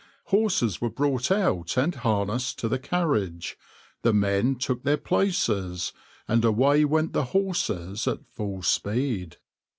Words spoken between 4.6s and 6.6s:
their places, and